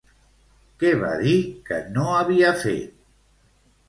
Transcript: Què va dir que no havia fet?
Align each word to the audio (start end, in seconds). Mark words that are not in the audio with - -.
Què 0.83 0.93
va 1.01 1.11
dir 1.23 1.33
que 1.67 1.77
no 1.97 2.05
havia 2.21 2.55
fet? 2.63 2.97